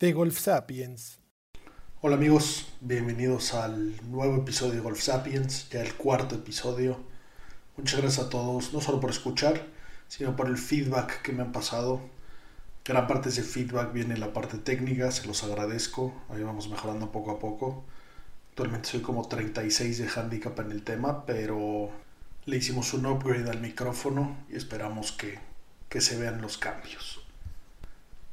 [0.00, 1.20] De Golf Sapiens.
[2.00, 6.98] Hola amigos, bienvenidos al nuevo episodio de Golf Sapiens, ya el cuarto episodio.
[7.76, 9.66] Muchas gracias a todos, no solo por escuchar,
[10.08, 12.00] sino por el feedback que me han pasado.
[12.82, 16.70] Gran parte de ese feedback viene en la parte técnica, se los agradezco, ahí vamos
[16.70, 17.84] mejorando poco a poco.
[18.52, 21.90] Actualmente soy como 36 de handicap en el tema, pero
[22.46, 25.38] le hicimos un upgrade al micrófono y esperamos que,
[25.90, 27.20] que se vean los cambios.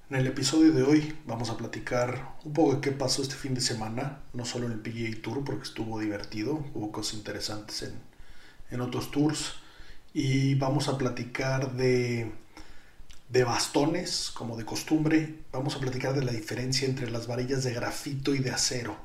[0.09, 3.53] En el episodio de hoy vamos a platicar un poco de qué pasó este fin
[3.53, 7.91] de semana, no solo en el PGA Tour porque estuvo divertido, hubo cosas interesantes en,
[8.71, 9.55] en otros tours
[10.13, 12.31] y vamos a platicar de,
[13.27, 17.73] de bastones, como de costumbre, vamos a platicar de la diferencia entre las varillas de
[17.73, 18.95] grafito y de acero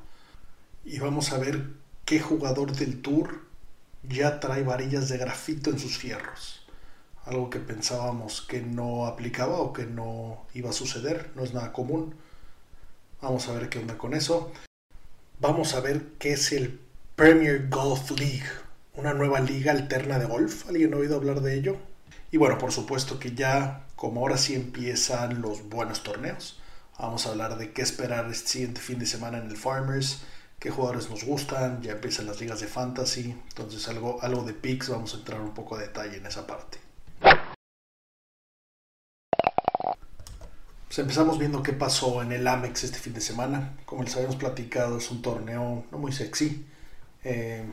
[0.85, 1.67] y vamos a ver
[2.05, 3.41] qué jugador del tour
[4.09, 6.62] ya trae varillas de grafito en sus fierros
[7.25, 11.73] algo que pensábamos que no aplicaba o que no iba a suceder, no es nada
[11.73, 12.15] común.
[13.21, 14.53] Vamos a ver qué onda con eso.
[15.39, 16.81] Vamos a ver qué es el
[17.17, 18.49] Premier Golf League,
[18.95, 20.69] una nueva liga alterna de golf.
[20.69, 21.77] ¿Alguien ha oído hablar de ello?
[22.31, 26.61] Y bueno, por supuesto que ya, como ahora sí empiezan los buenos torneos,
[26.99, 30.23] vamos a hablar de qué esperar este siguiente fin de semana en el Farmers,
[30.59, 34.89] qué jugadores nos gustan, ya empiezan las ligas de fantasy, entonces algo, algo de picks,
[34.89, 36.79] vamos a entrar un poco de detalle en esa parte.
[40.93, 43.73] Pues empezamos viendo qué pasó en el Amex este fin de semana.
[43.87, 46.67] Como les habíamos platicado, es un torneo no muy sexy.
[47.25, 47.65] Eh,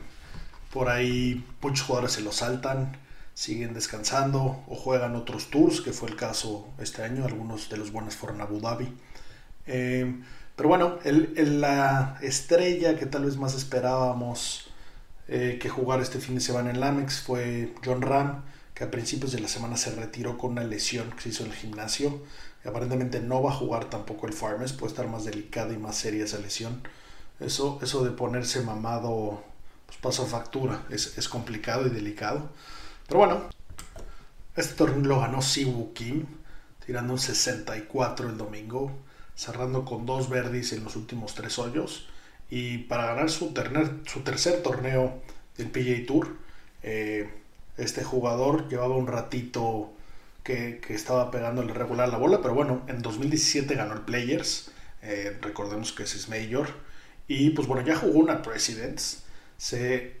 [0.72, 2.96] por ahí muchos jugadores se lo saltan,
[3.34, 7.26] siguen descansando o juegan otros tours, que fue el caso este año.
[7.26, 8.88] Algunos de los buenos fueron Abu Dhabi.
[9.66, 10.18] Eh,
[10.56, 14.70] pero bueno, la estrella que tal vez más esperábamos
[15.28, 18.44] eh, que jugar este fin de semana en el Amex fue John Ram,
[18.80, 21.50] que a principios de la semana se retiró con una lesión que se hizo en
[21.50, 22.22] el gimnasio
[22.64, 26.24] aparentemente no va a jugar tampoco el Farmers, puede estar más delicada y más seria
[26.24, 26.80] esa lesión.
[27.40, 29.44] Eso, eso de ponerse mamado
[29.84, 32.48] pues pasa factura, es, es complicado y delicado.
[33.06, 33.50] Pero bueno,
[34.56, 36.24] este torneo lo ganó Siwoo Kim,
[36.86, 38.92] tirando un 64 el domingo,
[39.34, 42.08] cerrando con dos verdis en los últimos tres hoyos.
[42.48, 45.20] Y para ganar su, tercer torneo
[45.58, 46.34] del PGA Tour,
[46.82, 47.39] eh,
[47.76, 49.92] este jugador llevaba un ratito
[50.42, 54.70] que, estaba pegando el regular la bola, pero bueno, en 2017 ganó el Players,
[55.02, 56.68] eh, recordemos que es Major,
[57.28, 59.22] y pues bueno, ya jugó una Presidents,
[59.56, 60.16] se,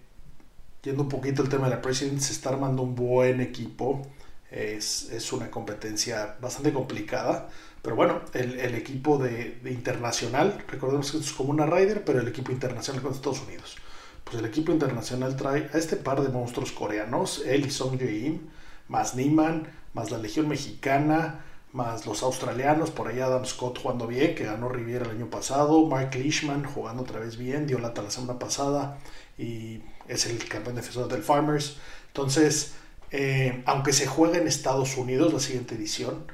[0.82, 4.06] yendo un poquito el tema de la Presidents, se está armando un buen equipo,
[4.50, 7.48] es, es una competencia bastante complicada,
[7.82, 12.28] pero bueno, el, equipo de, internacional, recordemos que esto es como una Ryder, pero el
[12.28, 13.76] equipo internacional con Estados Unidos.
[14.24, 18.40] Pues el equipo internacional trae a este par de monstruos coreanos, él y Song Jae-im,
[18.88, 24.34] más Niman, más la Legión Mexicana, más los australianos, por ahí Adam Scott jugando bien,
[24.34, 28.10] que ganó Riviera el año pasado, Mark Leishman jugando otra vez bien, dio lata la
[28.10, 28.98] semana pasada
[29.38, 31.76] y es el campeón defensor del Farmers.
[32.08, 32.74] Entonces,
[33.12, 36.24] eh, aunque se juegue en Estados Unidos la siguiente edición,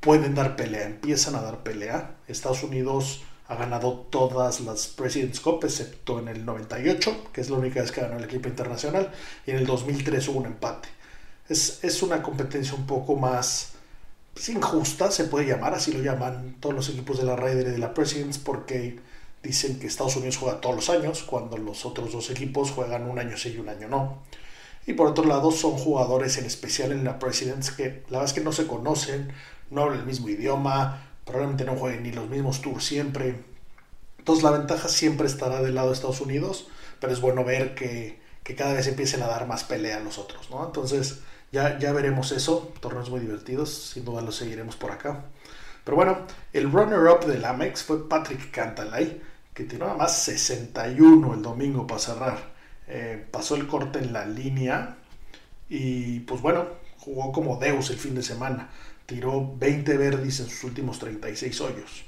[0.00, 2.16] pueden dar pelea, empiezan a dar pelea.
[2.28, 7.56] Estados Unidos ha ganado todas las President's Cup, excepto en el 98, que es la
[7.56, 9.12] única vez que ganó el equipo internacional,
[9.46, 10.88] y en el 2003 hubo un empate
[11.48, 13.72] es, una competencia un poco más
[14.34, 17.70] pues, injusta, se puede llamar, así lo llaman todos los equipos de la Raider y
[17.70, 18.98] de la Presidents, porque
[19.42, 23.18] dicen que Estados Unidos juega todos los años, cuando los otros dos equipos juegan un
[23.18, 24.22] año sí y un año no.
[24.86, 28.32] Y por otro lado, son jugadores en especial en la Presidents que la verdad es
[28.32, 29.32] que no se conocen,
[29.70, 33.44] no hablan el mismo idioma, probablemente no jueguen ni los mismos tours siempre.
[34.18, 36.68] Entonces la ventaja siempre estará del lado de Estados Unidos,
[37.00, 40.18] pero es bueno ver que, que cada vez empiecen a dar más pelea a los
[40.18, 40.64] otros, ¿no?
[40.64, 41.20] Entonces,
[41.52, 45.24] ya, ya veremos eso, torneos muy divertidos, sin duda los seguiremos por acá.
[45.84, 46.18] Pero bueno,
[46.52, 49.22] el runner-up del Amex fue Patrick Cantalay,
[49.54, 52.38] que tiró nada más 61 el domingo para cerrar.
[52.88, 54.96] Eh, pasó el corte en la línea
[55.68, 56.66] y pues bueno,
[56.98, 58.70] jugó como Deus el fin de semana.
[59.06, 62.04] Tiró 20 verdis en sus últimos 36 hoyos.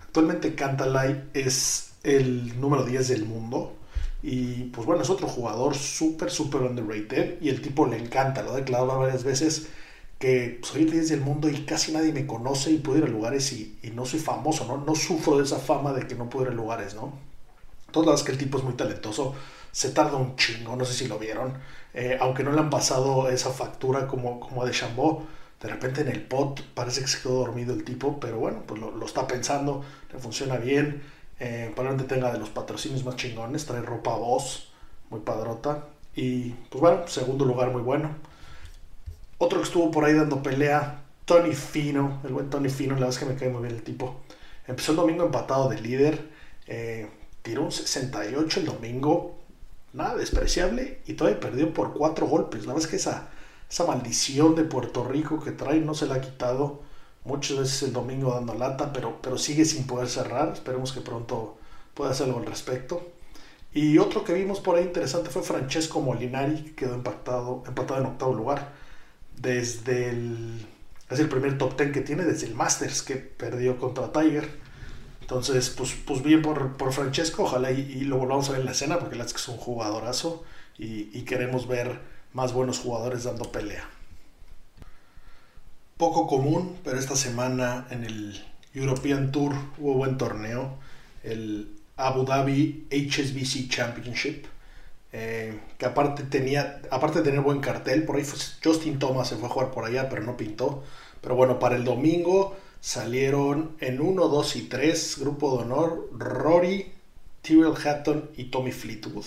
[0.00, 3.76] Actualmente Cantalay es el número 10 del mundo
[4.22, 7.40] y pues bueno, es otro jugador súper, súper underrated.
[7.40, 9.68] Y el tipo le encanta, lo ha declarado varias veces,
[10.18, 13.08] que soy el 10 del mundo y casi nadie me conoce y puedo ir a
[13.08, 14.78] lugares y, no soy famoso, ¿no?
[14.78, 17.12] No sufro de esa fama de que no puedo ir a lugares, ¿no?
[17.92, 19.34] Todas las que el tipo es muy talentoso,
[19.72, 21.54] se tarda un chingo, no sé si lo vieron,
[21.94, 25.20] eh, aunque no le han pasado esa factura como, como a Deschambault,
[25.60, 28.80] de repente en el pot parece que se quedó dormido el tipo, pero bueno, pues
[28.80, 31.02] lo, lo está pensando, le funciona bien,
[31.40, 34.70] eh, probablemente tenga de los patrocinios más chingones, trae ropa voz,
[35.10, 35.84] muy padrota,
[36.14, 38.10] y pues bueno, segundo lugar muy bueno.
[39.38, 43.10] Otro que estuvo por ahí dando pelea, Tony Fino, el buen Tony Fino, la verdad
[43.10, 44.20] es que me cae muy bien el tipo.
[44.66, 46.28] Empezó el domingo empatado de líder,
[46.66, 47.08] eh,
[47.42, 49.38] tiró un 68 el domingo,
[49.92, 52.62] nada despreciable, y todavía perdió por cuatro golpes.
[52.62, 53.28] La verdad es que esa,
[53.70, 56.82] esa maldición de Puerto Rico que trae no se la ha quitado
[57.24, 60.52] muchas veces el domingo dando lata, pero, pero sigue sin poder cerrar.
[60.54, 61.58] Esperemos que pronto
[61.94, 63.06] pueda hacer algo al respecto.
[63.72, 68.06] Y otro que vimos por ahí interesante fue Francesco Molinari, que quedó empatado, empatado en
[68.06, 68.72] octavo lugar
[69.36, 70.66] desde el...
[71.10, 74.48] Es el primer top ten que tiene desde el Masters que perdió contra Tiger.
[75.20, 78.72] Entonces, pues, pues bien por, por Francesco, ojalá y, lo volvamos a ver en la
[78.72, 80.44] escena porque la es es un jugadorazo
[80.78, 82.00] y, y queremos ver
[82.32, 83.88] más buenos jugadores dando pelea.
[85.96, 88.44] Poco común, pero esta semana en el
[88.74, 90.76] European Tour hubo buen torneo,
[91.24, 94.46] el Abu Dhabi HSBC Championship
[95.12, 98.24] eh, que aparte tenía, aparte tener buen cartel, por ahí
[98.62, 100.84] Justin Thomas se fue a jugar por allá, pero no pintó.
[101.20, 106.92] Pero bueno, para el domingo salieron en 1, 2 y 3, grupo de honor, Rory,
[107.42, 109.24] Tyrrell Hatton y Tommy Fleetwood.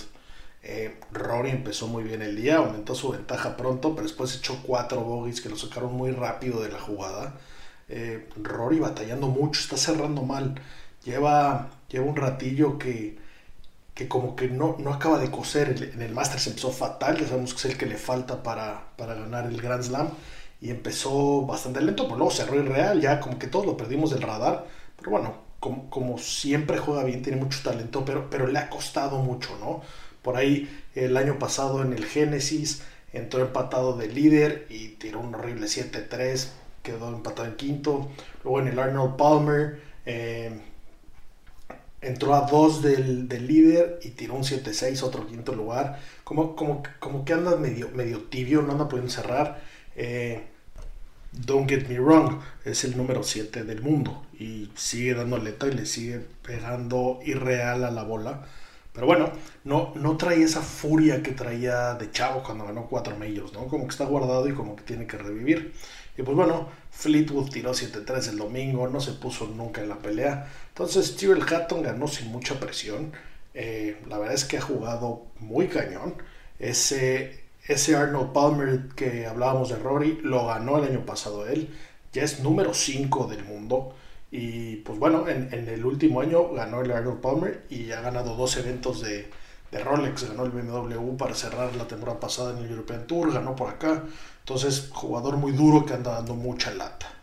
[0.64, 5.02] Eh, Rory empezó muy bien el día, aumentó su ventaja pronto, pero después echó cuatro
[5.02, 7.36] bogies que lo sacaron muy rápido de la jugada.
[7.90, 10.56] Eh, Rory batallando mucho, está cerrando mal.
[11.04, 13.20] Lleva, lleva un ratillo que
[13.94, 15.92] que como que no, no acaba de coser.
[15.94, 19.14] En el Masters empezó fatal, ya sabemos que es el que le falta para, para
[19.16, 20.10] ganar el Grand Slam.
[20.62, 24.22] Y empezó bastante lento, pero luego cerró Real, ya como que todos lo perdimos del
[24.22, 24.66] radar.
[24.98, 29.20] Pero bueno, como, como siempre juega bien, tiene mucho talento, pero, pero le ha costado
[29.20, 29.82] mucho, ¿no?
[30.22, 32.84] Por ahí el año pasado en el Génesis
[33.14, 36.48] entró empatado de líder y tiró un horrible 7-3,
[36.84, 38.10] quedó empatado en quinto.
[38.44, 40.62] Luego en el Arnold Palmer eh,
[42.02, 46.00] entró a dos del, del líder y tiró un 7-6, otro quinto lugar.
[46.24, 49.62] Como, como, como que anda medio, medio tibio, no anda pudiendo cerrar.
[49.96, 50.44] Eh,
[51.32, 55.72] don't get me wrong, es el número 7 del mundo y sigue dando aleta y
[55.72, 58.46] le sigue pegando irreal a la bola.
[58.94, 59.32] Pero bueno,
[59.64, 63.68] no, no trae esa furia que traía de Chavo cuando ganó cuatro medios, ¿no?
[63.68, 65.74] Como que está guardado y como que tiene que revivir.
[66.18, 70.48] Y pues bueno, Fleetwood tiró 7-3 el domingo, no se puso nunca en la pelea.
[70.70, 73.14] Entonces Tyrell Hatton ganó sin mucha presión.
[73.54, 76.16] Eh, la verdad es que ha jugado muy cañón.
[76.60, 81.70] Ese, ese Arnold Palmer que hablábamos de Rory lo ganó el año pasado él.
[82.14, 83.96] Ya es número 5 del mundo.
[84.32, 88.56] Y pues bueno, en, el último año ganó el Arnold Palmer y ha ganado dos
[88.56, 89.30] eventos de,
[89.72, 90.28] Rolex.
[90.28, 94.04] Ganó el BMW para cerrar la temporada pasada en el European Tour, ganó por acá.
[94.40, 97.14] Entonces, jugador muy duro que anda dando mucha lata.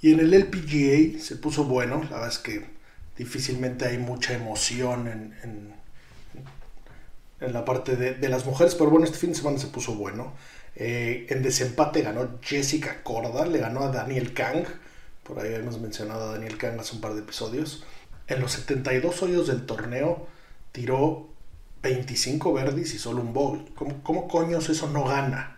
[0.00, 2.64] Y en el LPGA se puso bueno, la verdad es que
[3.16, 5.74] difícilmente hay mucha emoción en,
[7.40, 9.94] en, la parte de, de, las mujeres, pero bueno, este fin de semana se puso
[9.94, 10.32] bueno.
[10.74, 14.66] Eh, en desempate ganó Jessica Corda, le ganó a Daniel Kang,
[15.26, 17.84] por ahí hemos mencionado a Daniel Kang hace un par de episodios.
[18.28, 20.26] En los 72 hoyos del torneo
[20.72, 21.28] tiró
[21.82, 23.64] 25 verdis y solo un bogey.
[23.74, 25.56] ¿Cómo, cómo coños eso no gana?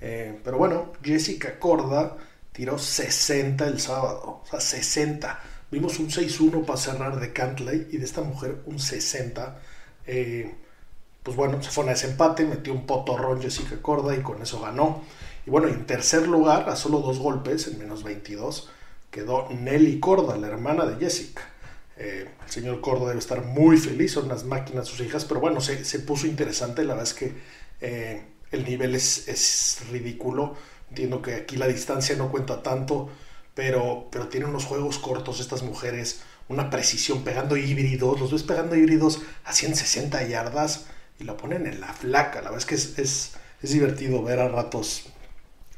[0.00, 2.16] Eh, pero bueno, Jessica Corda
[2.52, 4.42] tiró 60 el sábado.
[4.42, 5.40] O sea, 60.
[5.70, 9.58] Vimos un 6-1 para cerrar de Cantley y de esta mujer un 60.
[10.06, 10.54] Eh,
[11.22, 14.60] pues bueno, se fue a ese empate, metió un potorrón Jessica Corda y con eso
[14.60, 15.02] ganó.
[15.46, 18.70] Y bueno, en tercer lugar, a solo dos golpes, en menos 22,
[19.10, 21.42] quedó Nelly Corda, la hermana de Jessica.
[21.96, 25.60] Eh, el señor Cordo debe estar muy feliz, son unas máquinas sus hijas, pero bueno,
[25.60, 27.34] se, se puso interesante, la verdad es que
[27.80, 28.22] eh,
[28.52, 30.54] el nivel es, es, ridículo,
[30.90, 33.10] entiendo que aquí la distancia no cuenta tanto,
[33.54, 38.76] pero, pero tienen unos juegos cortos estas mujeres, una precisión pegando híbridos, los ves pegando
[38.76, 40.86] híbridos a 160 yardas
[41.18, 44.38] y la ponen en la flaca, la verdad es que es, es, es divertido ver
[44.38, 45.06] a ratos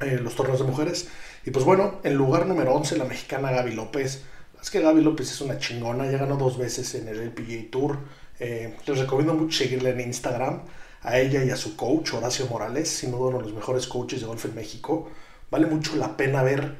[0.01, 1.09] eh, los torneos de mujeres.
[1.45, 4.23] Y pues bueno, en lugar número 11 la mexicana Gaby López,
[4.61, 7.99] es que Gaby López es una chingona, ya ganó dos veces en el LPGA Tour.
[8.39, 10.63] Eh, les recomiendo mucho seguirle en Instagram
[11.03, 14.21] a ella y a su coach, Horacio Morales, sin duda uno de los mejores coaches
[14.21, 15.11] de golf en México.
[15.51, 16.77] Vale mucho la pena ver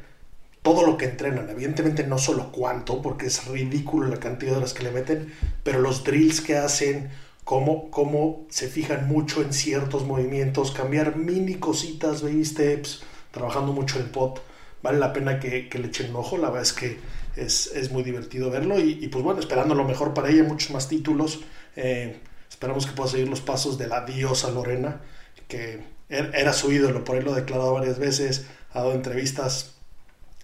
[0.63, 1.49] todo lo que entrenan.
[1.49, 5.81] Evidentemente no solo cuánto, porque es ridículo la cantidad de horas que le meten, pero
[5.81, 7.11] los drills que hacen,
[7.45, 13.99] cómo, cómo se fijan mucho en ciertos movimientos, cambiar mini cositas, baby steps, trabajando mucho
[13.99, 14.43] el pot.
[14.83, 16.99] Vale la pena que, que le echen un ojo, la verdad es que
[17.37, 20.71] es, es muy divertido verlo y, y, pues bueno, esperando lo mejor para ella, muchos
[20.71, 21.41] más títulos.
[21.77, 22.19] Eh,
[22.49, 25.01] esperamos que pueda seguir los pasos de la diosa Lorena,
[25.49, 29.75] que er, era su ídolo, por ahí lo ha declarado varias veces, ha dado entrevistas.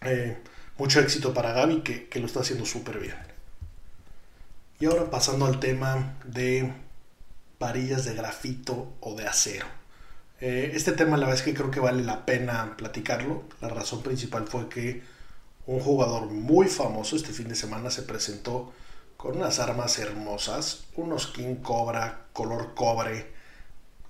[0.03, 0.37] Eh,
[0.79, 3.17] mucho éxito para Gaby, que, que lo está haciendo súper bien.
[4.79, 6.71] Y ahora pasando al tema de
[7.59, 9.67] varillas de grafito o de acero.
[10.41, 13.45] Eh, este tema la verdad es que creo que vale la pena platicarlo.
[13.61, 15.03] La razón principal fue que
[15.67, 18.73] un jugador muy famoso este fin de semana se presentó
[19.17, 23.33] con unas armas hermosas, unos King Cobra color cobre,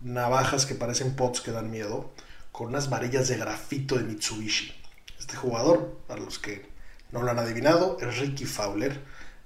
[0.01, 2.11] navajas que parecen pots que dan miedo,
[2.51, 4.75] con unas varillas de grafito de Mitsubishi.
[5.19, 6.69] Este jugador, para los que
[7.13, 9.01] no lo han adivinado, es Ricky Fowler,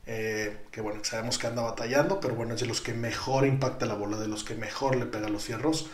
[0.06, 3.84] eh, que bueno, sabemos que anda batallando, pero bueno, es de los que mejor impacta
[3.84, 5.90] la bola, de los que mejor le pega los fierros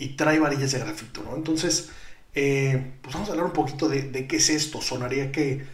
[0.00, 1.36] y trae varillas de grafito, ¿no?
[1.36, 1.90] Entonces,
[2.34, 4.80] eh, pues vamos a hablar un poquito de, de, qué es esto.
[4.80, 5.66] Sonaría que,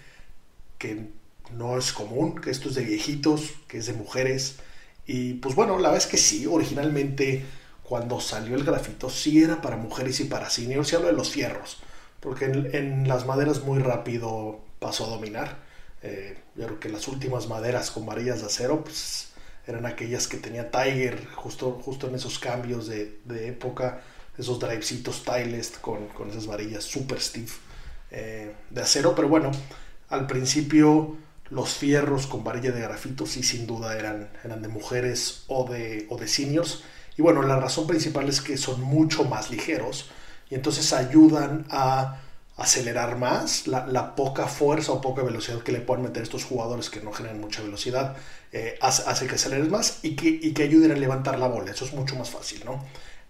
[0.79, 1.07] que
[1.53, 4.57] no es común, que esto es de viejitos, que es de mujeres.
[5.07, 7.45] Y pues bueno, la verdad es que sí, originalmente
[7.85, 11.31] cuando salió el grafito sí era para mujeres y para seniors, y hablo de los
[11.31, 11.79] fierros,
[12.19, 15.59] porque en, en las maderas muy rápido pasó a dominar.
[16.03, 19.29] Eh, yo creo que las últimas maderas con varillas de acero pues,
[19.69, 24.03] eran aquellas que tenía Tiger justo, justo en esos cambios de, de época,
[24.39, 27.59] esos drivecitos Stylist con, con esas varillas super stiff
[28.11, 29.15] eh, de acero.
[29.15, 29.51] Pero bueno,
[30.09, 31.17] al principio
[31.51, 36.07] los fierros con varilla de grafito sí sin duda eran, eran de mujeres o de,
[36.11, 36.83] o de seniors.
[37.17, 40.11] Y bueno, la razón principal es que son mucho más ligeros
[40.51, 42.21] y entonces ayudan a
[42.57, 47.03] acelerar más, la, poca fuerza o poca velocidad que le pueden meter estos jugadores que
[47.03, 48.17] no generan mucha velocidad,
[48.51, 51.71] eh, hace, hace, que aceleres más y que, y que, ayuden a levantar la bola.
[51.71, 52.83] Eso es mucho más fácil, ¿no?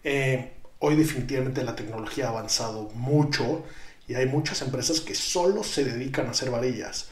[0.04, 3.64] Eh, hoy definitivamente la tecnología ha avanzado mucho
[4.08, 7.08] y hay muchas empresas que solo se dedican a hacer varillas.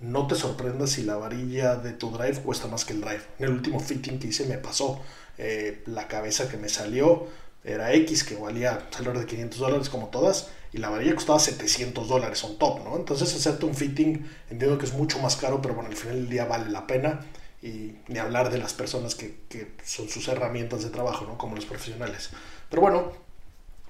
[0.00, 3.22] No te sorprendas si la varilla de tu drive cuesta más que el drive.
[3.38, 5.00] En el último fitting que hice me pasó.
[5.36, 7.26] Eh, la cabeza que me salió
[7.64, 12.08] era X, que valía alrededor de 500 dólares como todas y la varilla costaba 700
[12.08, 12.96] dólares on top, ¿no?
[12.96, 16.28] Entonces hacerte un fitting entiendo que es mucho más caro, pero bueno, al final del
[16.28, 17.20] día vale la pena
[17.62, 21.36] y ni hablar de las personas que, que son sus herramientas de trabajo, ¿no?
[21.36, 22.30] Como los profesionales.
[22.70, 23.12] Pero bueno,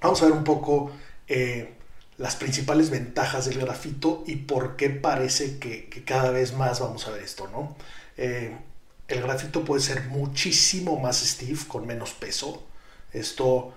[0.01, 0.91] vamos a ver un poco
[1.27, 1.75] eh,
[2.17, 7.07] las principales ventajas del grafito y por qué parece que, que cada vez más vamos
[7.07, 7.75] a ver esto, ¿no?
[8.17, 8.57] Eh,
[9.07, 12.63] el grafito puede ser muchísimo más stiff con menos peso.
[13.11, 13.73] Esto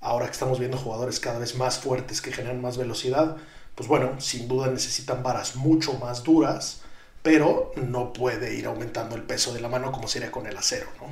[0.00, 3.36] ahora que estamos viendo jugadores cada vez más fuertes que generan más velocidad,
[3.74, 6.82] pues bueno, sin duda necesitan varas mucho más duras,
[7.26, 10.86] pero no puede ir aumentando el peso de la mano como sería con el acero.
[11.00, 11.08] ¿no?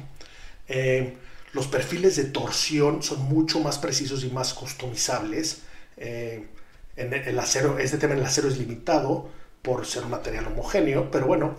[0.69, 1.17] Eh,
[1.53, 5.63] los perfiles de torsión son mucho más precisos y más customizables.
[5.97, 6.47] Eh,
[6.95, 9.29] en el acero, este tema en el acero es limitado
[9.61, 11.57] por ser un material homogéneo, pero bueno,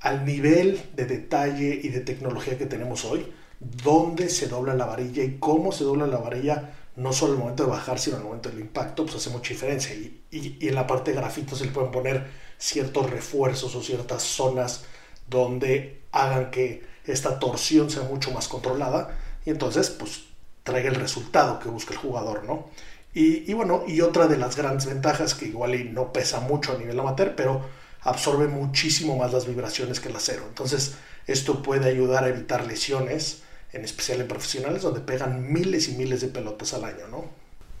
[0.00, 5.24] al nivel de detalle y de tecnología que tenemos hoy, dónde se dobla la varilla
[5.24, 8.50] y cómo se dobla la varilla, no solo el momento de bajar, sino el momento
[8.50, 9.94] del impacto, pues hace mucha diferencia.
[9.94, 14.22] Y, y en la parte de grafito se le pueden poner ciertos refuerzos o ciertas
[14.22, 14.84] zonas
[15.28, 20.24] donde hagan que esta torsión sea mucho más controlada y entonces pues
[20.62, 22.70] traiga el resultado que busca el jugador, ¿no?
[23.12, 26.72] Y, y bueno, y otra de las grandes ventajas que igual y no pesa mucho
[26.72, 27.62] a nivel amateur, pero
[28.00, 30.44] absorbe muchísimo más las vibraciones que el acero.
[30.48, 30.94] Entonces,
[31.26, 33.42] esto puede ayudar a evitar lesiones,
[33.72, 37.24] en especial en profesionales, donde pegan miles y miles de pelotas al año, ¿no?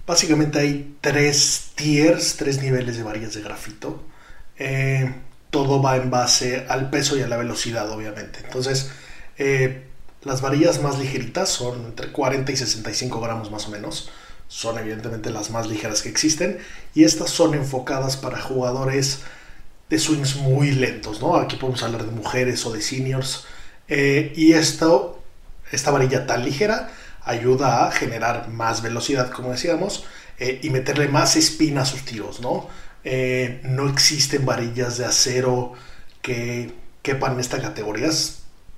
[0.06, 4.02] Básicamente hay tres tiers, tres niveles de varillas de grafito.
[4.58, 5.12] Eh,
[5.50, 8.40] todo va en base al peso y a la velocidad, obviamente.
[8.44, 8.90] Entonces,
[9.38, 9.84] eh,
[10.22, 14.10] las varillas más ligeritas son entre 40 y 65 gramos más o menos.
[14.48, 16.58] Son evidentemente las más ligeras que existen.
[16.94, 19.20] Y estas son enfocadas para jugadores
[19.90, 21.36] de swings muy lentos, ¿no?
[21.36, 23.44] Aquí podemos hablar de mujeres o de seniors.
[23.88, 25.22] Eh, y esto,
[25.70, 26.90] esta varilla tan ligera
[27.22, 30.04] ayuda a generar más velocidad, como decíamos,
[30.38, 32.68] y meterle más espina a sus tiros, ¿no?
[33.04, 35.72] Eh, no existen varillas de acero
[36.22, 38.08] que quepan en esta categoría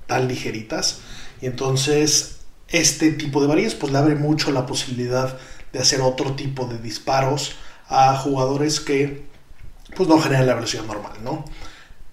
[0.06, 1.00] tan ligeritas.
[1.40, 5.38] Y entonces, este tipo de varillas, pues le abre mucho la posibilidad
[5.73, 7.56] de hacer otro tipo de disparos
[7.88, 9.25] a jugadores que
[9.95, 11.45] pues no generan la velocidad normal, ¿no?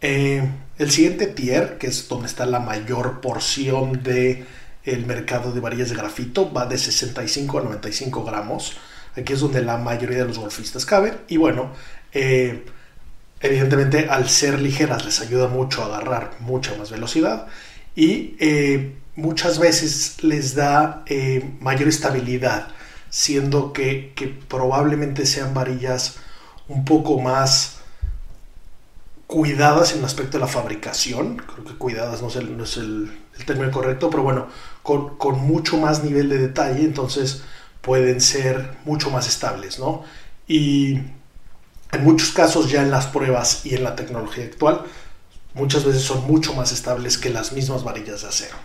[0.01, 4.45] Eh, el siguiente tier, que es donde está la mayor porción de
[5.05, 8.77] mercado de varillas de grafito, va de 65 a 95 gramos.
[9.15, 11.15] Aquí es donde la mayoría de los golfistas caben.
[11.27, 11.71] Y bueno,
[12.13, 12.63] eh,
[13.41, 17.47] evidentemente al ser ligeras les ayuda mucho a agarrar mucha más velocidad.
[17.95, 22.69] Y eh, muchas veces les da eh, mayor estabilidad,
[23.09, 24.13] siendo que,
[24.47, 26.17] probablemente sean varillas
[26.67, 27.79] un poco más
[29.27, 33.11] cuidadas en el aspecto de la fabricación, creo que cuidadas no es el
[33.45, 34.47] término correcto, pero bueno,
[34.83, 37.43] con, con, mucho más nivel de detalle, entonces
[37.81, 40.03] pueden ser mucho más estables, ¿no?
[40.47, 40.99] Y
[41.93, 44.83] en muchos casos ya en las pruebas y en la tecnología actual,
[45.53, 48.55] muchas veces son mucho más estables que las mismas varillas de acero.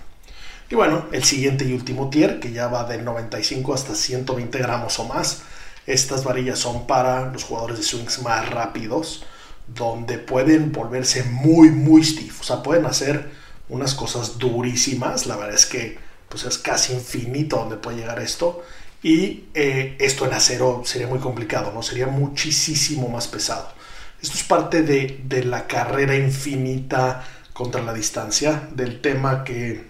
[0.70, 4.98] Y bueno, el siguiente y último tier, que ya va de 95 hasta 120 gramos
[4.98, 5.42] o más.
[5.86, 9.24] Estas varillas son para los jugadores de swings más rápidos,
[9.66, 12.42] donde pueden volverse muy, muy stiff.
[12.42, 13.30] O sea, pueden hacer
[13.70, 15.26] unas cosas durísimas.
[15.26, 18.62] La verdad es que pues es casi infinito donde puede llegar esto.
[19.02, 21.82] Y eh, esto en acero sería muy complicado, ¿no?
[21.82, 23.72] Sería muchísimo más pesado.
[24.20, 29.84] Esto es parte de, de la carrera infinita contra la distancia, del tema que,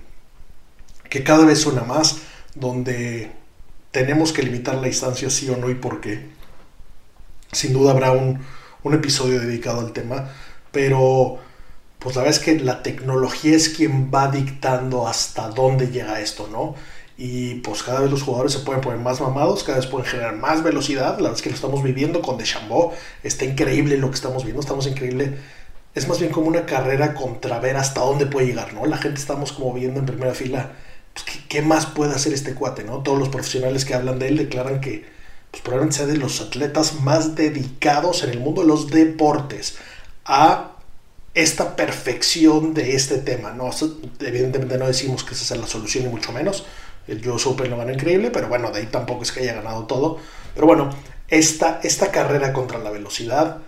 [1.09, 2.19] que cada vez suena más,
[2.55, 3.33] donde
[3.91, 6.29] tenemos que limitar la distancia sí o no y por qué.
[7.53, 8.41] Sin duda habrá un,
[8.83, 10.31] un episodio dedicado al tema,
[10.71, 11.38] pero
[11.99, 16.49] pues la verdad es que la tecnología es quien va dictando hasta dónde llega esto,
[16.53, 16.75] ¿no?
[17.21, 20.37] Y pues cada vez los jugadores se pueden poner más mamados, cada vez pueden generar
[20.37, 21.17] más velocidad.
[21.17, 22.95] La verdad es que lo estamos viviendo con Deschambault.
[23.25, 25.37] Está increíble lo que estamos viendo, estamos increíble.
[25.97, 28.87] Es más bien como una carrera contra ver hasta dónde puede llegar, ¿no?
[28.87, 30.71] La gente estamos como viendo en primera fila,
[31.13, 33.03] pues, ¿qué, ¿qué, más puede hacer este cuate, ¿no?
[33.03, 35.05] Todos los profesionales que hablan de él declaran que
[35.51, 39.77] pues, probablemente sea de los atletas más dedicados en el mundo de los deportes
[40.25, 40.73] a
[41.35, 43.71] esta perfección de este tema, ¿no?
[44.21, 46.65] Evidentemente no decimos que esa sea la solución ni mucho menos,
[47.09, 49.87] el US Open lo ganó increíble, pero bueno, de ahí tampoco es que haya ganado
[49.87, 50.19] todo.
[50.55, 50.91] Pero bueno,
[51.29, 53.59] esta, esta carrera contra la velocidad,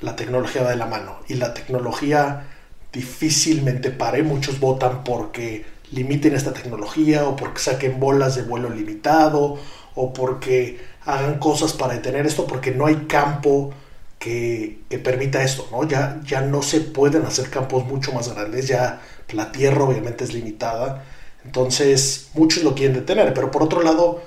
[0.00, 1.18] la tecnología va de la mano.
[1.28, 2.46] Y la tecnología
[2.92, 4.22] difícilmente pare.
[4.22, 9.58] Muchos votan porque limiten esta tecnología o porque saquen bolas de vuelo limitado
[9.94, 13.72] o porque hagan cosas para detener esto porque no hay campo
[14.18, 15.86] que, que, permita esto, ¿no?
[15.86, 19.00] Ya, ya no se pueden hacer campos mucho más grandes, ya
[19.32, 21.02] la tierra obviamente es limitada
[21.44, 24.22] entonces, muchos lo quieren detener, pero por otro lado,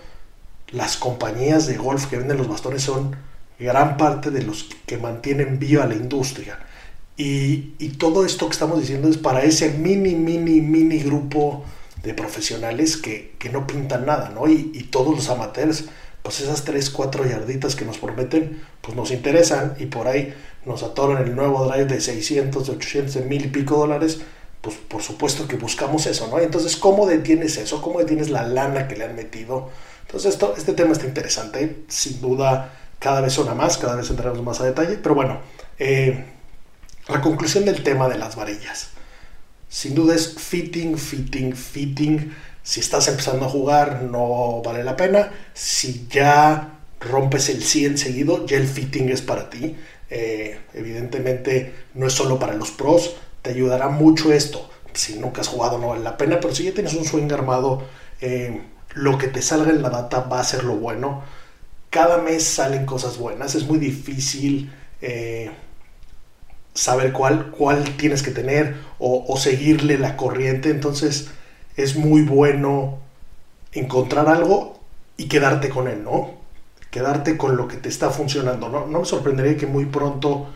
[0.71, 3.15] las compañías de golf que venden los bastones son
[3.57, 6.59] gran parte de los que mantienen viva la industria.
[7.17, 11.63] Y, todo esto que estamos diciendo es para ese mini, mini, mini grupo
[12.03, 14.49] de profesionales que, que no pintan nada, ¿no?
[14.49, 15.85] Y, todos los amateurs,
[16.21, 20.33] pues esas 3, 4 yarditas que nos prometen, pues nos interesan y por ahí
[20.65, 24.19] nos atoran el nuevo drive de 600, de 800, de mil y pico dólares
[24.65, 26.39] pues por supuesto que buscamos eso, ¿no?
[26.39, 27.83] Entonces, ¿cómo detienes eso?
[27.83, 29.69] ¿Cómo detienes la lana que le han metido?
[30.01, 34.43] Entonces, esto, este tema está interesante, sin duda cada vez suena más, cada vez entraremos
[34.43, 35.39] más a detalle, pero bueno,
[35.77, 36.25] eh,
[37.07, 38.87] la conclusión del tema de las varillas.
[39.69, 42.33] Sin duda es fitting, fitting, fitting.
[42.63, 45.31] Si estás empezando a jugar no vale la pena.
[45.53, 49.75] Si ya rompes el 100 seguido, ya el fitting es para ti.
[50.09, 54.67] Eh, evidentemente no es solo para los pros, te ayudará mucho esto.
[54.93, 57.83] Si nunca has jugado no vale la pena, pero si ya tienes un swing armado,
[58.19, 58.63] eh,
[58.95, 61.21] lo que te salga en la data va a ser lo bueno.
[61.91, 65.51] Cada mes salen cosas buenas, es muy difícil eh,
[66.73, 71.29] saber cuál, cuál tienes que tener o, o seguirle la corriente, entonces
[71.77, 72.97] es muy bueno
[73.73, 74.79] encontrar algo
[75.17, 76.31] y quedarte con él, ¿no?
[76.89, 78.69] Quedarte con lo que te está funcionando.
[78.69, 80.47] No, no me sorprendería que muy pronto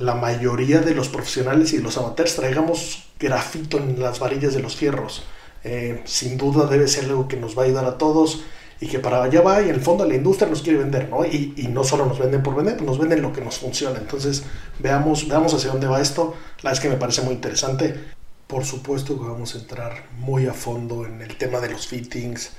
[0.00, 4.74] la mayoría de los profesionales y los amateurs traigamos grafito en las varillas de los
[4.74, 5.24] fierros.
[5.62, 8.42] Eh, sin duda debe ser algo que nos va a ayudar a todos
[8.80, 11.26] y que para allá va y en el fondo la industria nos quiere vender, ¿no?
[11.26, 13.98] Y, y no solo nos venden por vender, nos venden lo que nos funciona.
[13.98, 14.42] Entonces
[14.78, 16.34] veamos, veamos hacia dónde va esto.
[16.62, 17.94] La es que me parece muy interesante.
[18.46, 22.52] Por supuesto que vamos a entrar muy a fondo en el tema de los fittings.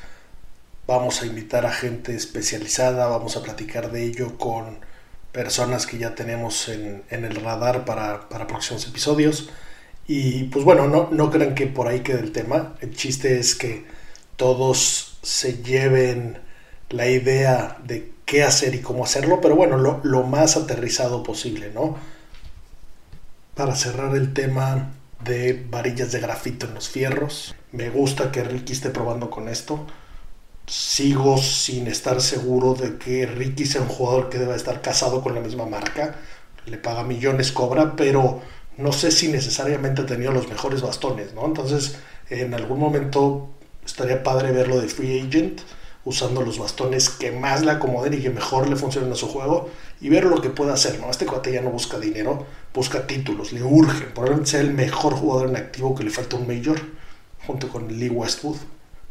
[0.85, 4.90] Vamos a invitar a gente especializada, vamos a platicar de ello con
[5.31, 9.49] personas que ya tenemos en, el radar para, para, próximos episodios.
[10.07, 12.75] Y pues bueno, no, no crean que por ahí quede el tema.
[12.81, 13.85] El chiste es que
[14.35, 16.39] todos se lleven
[16.89, 21.71] la idea de qué hacer y cómo hacerlo, pero bueno, lo, lo más aterrizado posible,
[21.73, 21.97] ¿no?
[23.55, 24.91] Para cerrar el tema
[25.23, 29.85] de varillas de grafito en los fierros, me gusta que Ricky esté probando con esto
[30.67, 35.35] sigo sin estar seguro de que Ricky sea un jugador que deba estar casado con
[35.35, 36.15] la misma marca.
[36.65, 38.41] Le paga millones, cobra, pero
[38.77, 41.45] no sé si necesariamente ha tenido los mejores bastones, ¿no?
[41.45, 41.97] Entonces,
[42.29, 43.49] en algún momento
[43.85, 45.61] estaría padre verlo de free agent,
[46.03, 49.69] usando los bastones que más le acomoden y que mejor le funcionen a su juego
[49.99, 51.11] y ver lo que puede hacer, ¿no?
[51.11, 55.49] Este cuate ya no busca dinero, busca títulos, le urge, probablemente sea el mejor jugador
[55.49, 56.79] en activo que le falta un major
[57.45, 58.57] junto con Lee Westwood,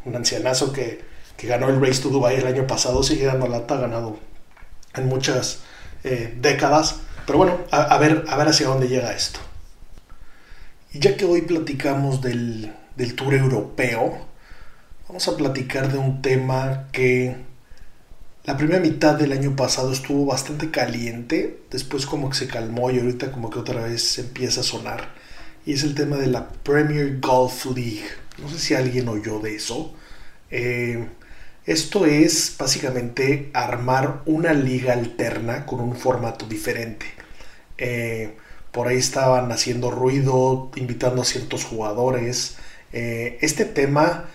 [0.05, 1.01] un ancianazo que,
[1.41, 4.19] que ganó el Race to Dubai el año pasado, sigue dando lata, ha ganado
[4.95, 5.61] en muchas
[6.05, 7.01] eh, décadas.
[7.25, 9.41] Pero bueno, a, ver, a ver hacia dónde llega esto.
[10.93, 14.27] Y ya que hoy platicamos del, del tour europeo,
[15.09, 17.37] vamos a platicar de un tema que
[18.45, 22.99] la primera mitad del año pasado estuvo bastante caliente, después como que se calmó y
[22.99, 25.15] ahorita como que otra vez empieza a sonar.
[25.65, 28.05] Y es el tema de la Premier Golf League.
[28.37, 29.95] No sé si alguien oyó de eso.
[30.51, 31.09] Eh,
[31.67, 37.07] esto es básicamente armar una liga alterna con un formato diferente.
[37.79, 38.37] Eh,
[38.73, 42.57] por ahí estaban haciendo ruido, invitando a ciertos jugadores.
[42.93, 44.29] Eh, este tema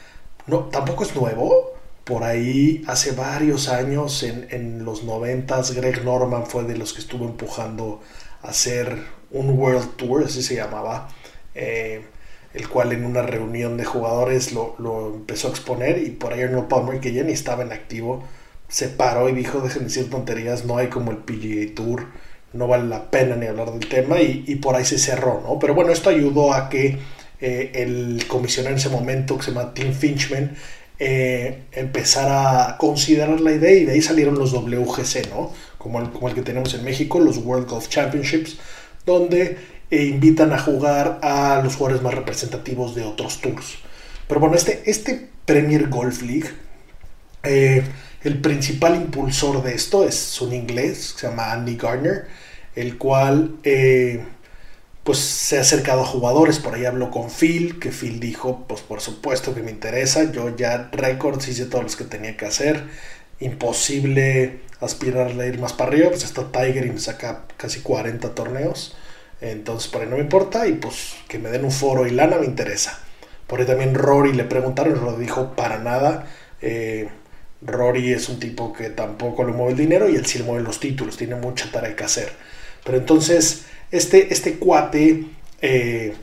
[0.47, 1.73] no, tampoco es nuevo.
[2.03, 7.25] Por ahí hace varios años, en, los noventas, Greg Norman fue de los que estuvo
[7.25, 8.01] empujando
[8.43, 11.09] a hacer un World Tour, así se llamaba.
[11.55, 12.05] Eh,
[12.55, 14.75] el cual en una reunión de jugadores lo,
[15.13, 18.23] empezó a exponer y por ahí Arnold Palmer, que ya ni estaba en activo,
[18.69, 22.07] se paró y dijo, dejen de decir tonterías, no hay como el PGA Tour,
[22.53, 25.59] no vale la pena ni hablar del tema y, por ahí se cerró, ¿no?
[25.59, 26.97] Pero bueno, esto ayudó a que
[27.41, 30.55] eh, el comisionado en ese momento, que se llama Tim Finchman,
[30.97, 35.51] eh, empezara a considerar la idea y de ahí salieron los WGC, ¿no?
[35.77, 38.57] Como el, como el que tenemos en México, los World Golf Championships,
[39.05, 39.57] donde
[39.89, 43.77] e invitan a jugar a los jugadores más representativos de otros tours.
[44.27, 46.49] Pero bueno, este, este Premier Golf League,
[47.43, 47.83] eh,
[48.23, 52.27] el principal impulsor de esto es un inglés que se llama Andy Gardner,
[52.75, 54.23] el cual eh,
[55.03, 58.81] pues se ha acercado a jugadores, por ahí habló con Phil, que Phil dijo, pues
[58.81, 62.83] por supuesto que me interesa, yo ya récords hice todos los que tenía que hacer,
[63.39, 68.33] imposible aspirarle a ir más para arriba, pues está Tiger y me saca casi 40
[68.33, 68.95] torneos.
[69.41, 72.37] Entonces, por ahí no me importa y pues que me den un foro y lana
[72.37, 72.99] me interesa.
[73.47, 76.27] Por ahí también Rory le preguntaron Rory dijo para nada.
[76.61, 77.09] Eh,
[77.61, 80.63] Rory es un tipo que tampoco le mueve el dinero y él sí le mueve
[80.63, 82.31] los títulos, tiene mucha tarea que hacer.
[82.83, 85.25] Pero entonces, este, este cuate
[85.61, 86.13] eh,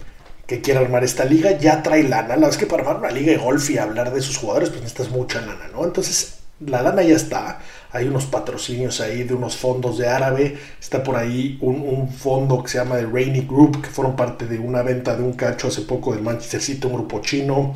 [0.47, 2.29] que quiere armar esta liga ya trae lana.
[2.29, 4.71] La verdad es que para armar una liga de golf y hablar de sus jugadores,
[4.71, 5.85] pues necesitas mucha lana, ¿no?
[5.85, 7.61] Entonces, la lana ya está.
[7.91, 12.71] Hay unos patrocinios ahí de unos fondos de árabe, está por ahí un, fondo que
[12.71, 15.83] se llama The Rainy Group, que fueron parte de una venta de un cacho hace
[15.83, 17.75] poco del Manchester City, un grupo chino,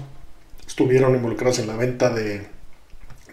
[0.66, 2.46] estuvieron involucrados en la venta de,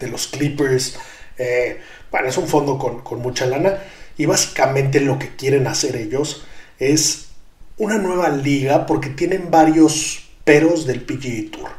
[0.00, 0.98] los Clippers,
[1.38, 1.78] eh,
[2.10, 3.78] bueno, es un fondo con, con mucha lana.
[4.16, 6.44] Y básicamente lo que quieren hacer ellos
[6.78, 7.30] es
[7.78, 11.70] una nueva liga porque tienen varios peros del PGA Tour.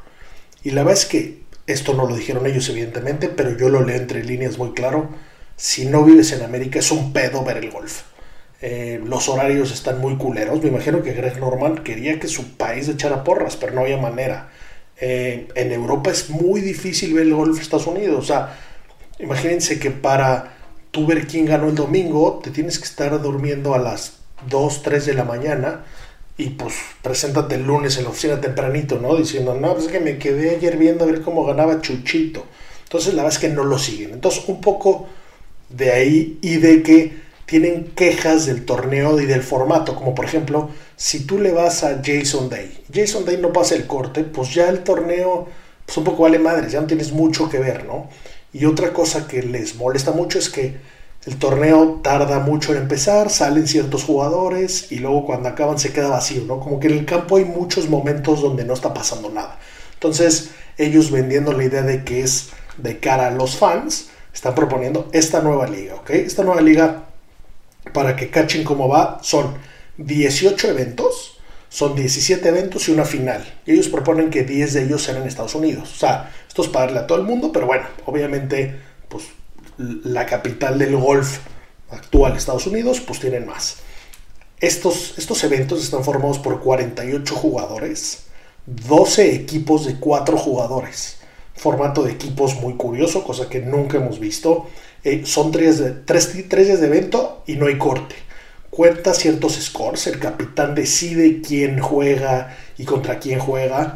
[0.63, 3.95] Y la verdad es que esto no lo dijeron ellos, evidentemente, pero yo lo leo
[3.95, 5.09] entre líneas muy claro.
[5.55, 8.03] Si no vives en América, es un pedo ver el golf.
[8.61, 10.61] Eh, los horarios están muy culeros.
[10.61, 14.49] Me imagino que Greg Norman quería que su país echara porras, pero no había manera.
[14.97, 18.23] Eh, en Europa es muy difícil ver el golf en Estados Unidos.
[18.23, 18.57] O sea,
[19.19, 20.53] imagínense que para
[20.91, 25.05] tú ver quién ganó el domingo, te tienes que estar durmiendo a las 2, 3
[25.05, 25.83] de la mañana
[26.37, 29.15] y pues preséntate el lunes en la oficina tempranito, ¿no?
[29.15, 32.45] Diciendo, no, pues es que me quedé ayer viendo a ver cómo ganaba Chuchito.
[32.83, 34.11] Entonces la verdad es que no lo siguen.
[34.11, 35.07] Entonces un poco
[35.69, 40.69] de ahí y de que tienen quejas del torneo y del formato, como por ejemplo,
[40.95, 44.67] si tú le vas a Jason Day, Jason Day no pasa el corte, pues ya
[44.67, 45.47] el torneo,
[45.85, 48.09] pues un poco vale madre, ya no tienes mucho que ver, ¿no?
[48.51, 50.77] Y otra cosa que les molesta mucho es que
[51.25, 56.09] el torneo tarda mucho en empezar, salen ciertos jugadores y luego cuando acaban se queda
[56.09, 56.59] vacío, ¿no?
[56.59, 59.57] Como que en el campo hay muchos momentos donde no está pasando nada.
[59.95, 65.09] Entonces, ellos vendiendo la idea de que es de cara a los fans, están proponiendo
[65.13, 66.11] esta nueva liga, ¿ok?
[66.11, 67.05] Esta nueva liga,
[67.91, 69.55] para que cachen cómo va, son
[69.97, 73.43] 18 eventos, son 17 eventos y una final.
[73.65, 75.91] Y ellos proponen que 10 de ellos sean en Estados Unidos.
[75.91, 78.75] O sea, esto es para darle a todo el mundo, pero bueno, obviamente,
[79.09, 79.23] pues
[79.77, 81.39] la capital del golf
[81.89, 83.77] actual, Estados Unidos, pues tienen más.
[84.59, 88.25] Estos, estos eventos están formados por 48 jugadores,
[88.65, 91.17] 12 equipos de 4 jugadores.
[91.55, 94.67] Formato de equipos muy curioso, cosa que nunca hemos visto.
[95.03, 98.15] Eh, son 3 días de evento y no hay corte.
[98.69, 103.95] Cuenta ciertos scores, el capitán decide quién juega y contra quién juega.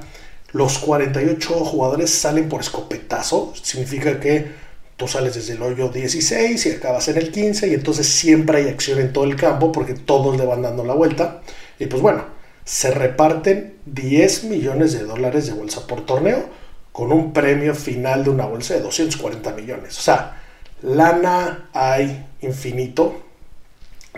[0.53, 4.51] Los 48 jugadores salen por escopetazo, significa que
[4.99, 8.67] tú sales desde el hoyo 16 y acabas en el 15 y entonces siempre hay
[8.67, 11.41] acción en todo el campo porque todos le van dando la vuelta.
[11.79, 12.25] Y pues bueno,
[12.65, 16.49] se reparten 10 millones de dólares de bolsa por torneo
[16.91, 19.97] con un premio final de una bolsa de 240 millones.
[19.97, 20.41] O sea,
[20.81, 23.23] lana hay infinito.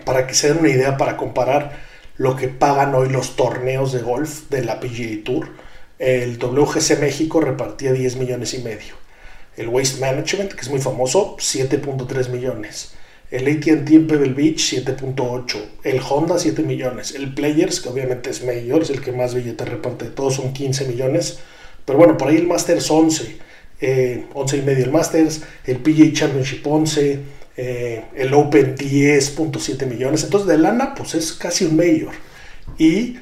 [0.04, 1.78] Para que se den una idea, para comparar
[2.16, 5.50] lo que pagan hoy los torneos de golf de la PGA Tour
[5.98, 9.01] El WGC México repartía 10 millones y medio.
[9.56, 12.92] El Waste Management, que es muy famoso, 7.3 millones.
[13.30, 15.56] El ATT en Pebble Beach, 7.8.
[15.84, 17.14] El Honda, 7 millones.
[17.14, 20.86] El Players, que obviamente es mayor, es el que más billetes reparte todos, son 15
[20.86, 21.38] millones.
[21.84, 23.38] Pero bueno, por ahí el Masters 11.
[24.34, 25.42] 11 y medio el Masters.
[25.64, 27.20] El PGA Championship 11.
[27.56, 30.24] Eh, el Open 10.7 millones.
[30.24, 32.12] Entonces de lana, pues es casi un mayor.
[32.78, 33.16] Y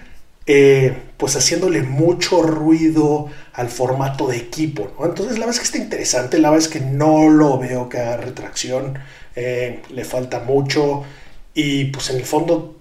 [0.47, 4.91] eh, pues haciéndole mucho ruido al formato de equipo.
[5.03, 7.99] Entonces la verdad es que está interesante, la verdad es que no lo veo que
[7.99, 8.99] haga retracción,
[9.37, 11.05] eh, le falta mucho
[11.55, 12.77] y pues en el fondo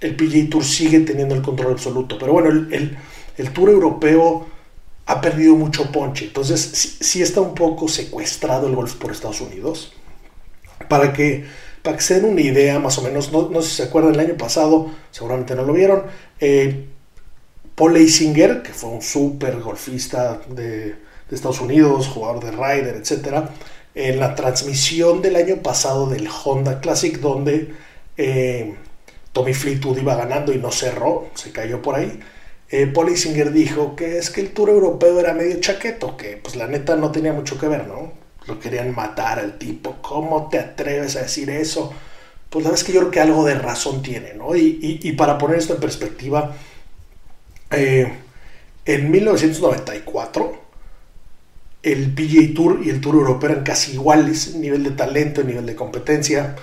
[0.00, 2.18] el PGA Tour sigue teniendo el control absoluto.
[2.18, 2.96] Pero bueno, el,
[3.36, 4.46] el, Tour europeo
[5.06, 6.60] ha perdido mucho ponche, entonces
[7.00, 9.92] sí, está un poco secuestrado el golf por Estados Unidos.
[10.88, 11.46] Para que,
[11.86, 14.14] para que se den una idea más o menos, no, no sé si se acuerdan
[14.14, 16.02] el año pasado, seguramente no lo vieron,
[16.40, 16.88] eh,
[17.76, 20.96] Paul Eisinger, que fue un súper golfista de,
[21.30, 23.50] Estados Unidos, jugador de Ryder, etc.,
[23.94, 27.72] en la transmisión del año pasado del Honda Classic, donde
[28.16, 28.74] eh,
[29.32, 32.18] Tommy Fleetwood iba ganando y no cerró, se cayó por ahí.
[32.68, 36.56] Eh, Paul Eisinger dijo que es que el Tour Europeo era medio chaqueto, que pues
[36.56, 38.25] la neta no tenía mucho que ver, ¿no?
[38.46, 41.92] Lo querían matar al tipo, ¿cómo te atreves a decir eso?
[42.48, 44.54] pues la verdad es que yo creo que algo de razón tiene, ¿no?
[44.56, 46.54] Y, para poner esto en perspectiva,
[47.70, 48.12] eh,
[48.84, 50.66] en 1994
[51.82, 55.66] el PGA Tour y el Tour Europeo eran casi iguales nivel de talento, en nivel
[55.66, 56.56] de competencia.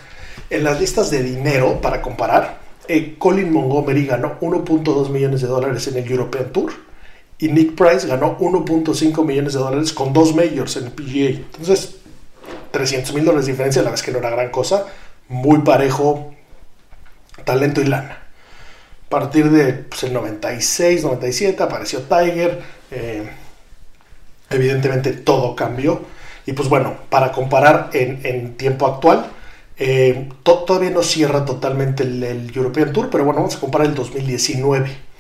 [0.50, 5.88] En las listas de dinero, para comparar, eh, Colin Montgomery ganó 1.2 millones de dólares
[5.88, 6.74] en el European Tour
[7.44, 11.42] y Nick Price ganó 1.5 millones de dólares con dos majors en PGA.
[11.42, 11.98] Entonces,
[12.72, 14.86] 300 mil dólares de diferencia, la es que no era gran cosa
[15.28, 16.34] muy parejo
[17.44, 18.20] talento y lana.
[19.08, 22.62] A partir de pues, el 96, 97 apareció Tiger.
[22.92, 23.30] Eh,
[24.50, 26.02] evidentemente todo cambió.
[26.46, 29.26] Y pues bueno, para comparar en, tiempo actual,
[29.76, 33.96] eh, todavía no cierra totalmente el, el, European Tour, pero bueno, vamos a comparar el
[33.96, 35.13] 2019.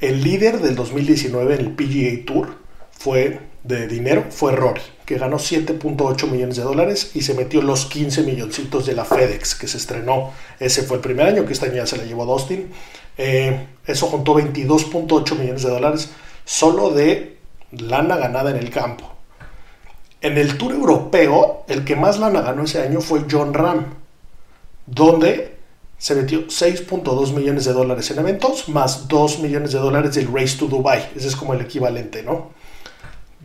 [0.00, 2.56] El líder del 2019 en el PGA Tour
[2.90, 7.86] fue de dinero fue Rory, que ganó 7.8 millones de dólares y se metió los
[7.86, 10.32] 15 milloncitos de la FedEx que se estrenó.
[10.60, 12.70] Ese fue el primer año, que este año ya se la llevó a Dustin.
[13.18, 16.10] Eh, eso juntó 22.8 millones de dólares
[16.44, 17.38] solo de
[17.72, 19.10] lana ganada en el campo.
[20.20, 23.94] En el Tour Europeo, el que más lana ganó ese año fue John Ram,
[24.86, 25.55] donde
[25.98, 30.56] se metió 6.2 millones de dólares en eventos, más 2 millones de dólares del Race
[30.58, 31.10] to Dubai.
[31.16, 32.54] Ese es como el equivalente, ¿no?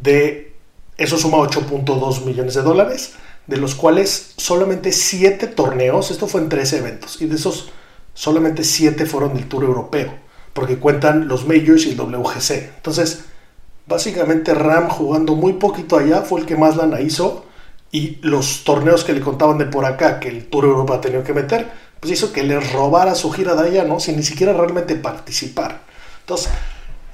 [0.02, 0.54] de
[0.98, 3.14] eso suma 8.2 millones de dólares,
[3.48, 7.72] de los cuales solamente 7 torneos, esto fue en 13 eventos, y de esos
[8.14, 10.14] solamente 7 fueron del Tour Europeo,
[10.54, 12.52] porque cuentan los Majors y el WGC.
[12.78, 13.26] Entonces,
[13.88, 17.46] básicamente Ram jugando muy poquito allá fue el que más lana hizo,
[17.92, 21.34] y los torneos que le contaban de por acá, que el Tour Europa tenido que
[21.34, 21.70] meter,
[22.02, 24.02] pues hizo que le robara su gira de allá, ¿no?
[24.02, 25.84] Sin ni siquiera realmente participar.
[26.22, 26.52] Entonces,